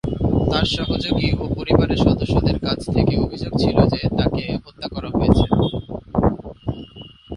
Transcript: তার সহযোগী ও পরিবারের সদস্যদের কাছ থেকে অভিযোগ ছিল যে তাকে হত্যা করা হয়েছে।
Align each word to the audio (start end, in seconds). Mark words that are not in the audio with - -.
তার 0.51 0.65
সহযোগী 0.75 1.29
ও 1.33 1.43
পরিবারের 1.57 1.99
সদস্যদের 2.05 2.57
কাছ 2.59 2.79
থেকে 2.95 3.13
অভিযোগ 3.17 3.51
ছিল 3.57 3.77
যে 3.91 3.99
তাকে 4.19 4.43
হত্যা 4.63 4.87
করা 4.93 5.09
হয়েছে। 5.17 5.45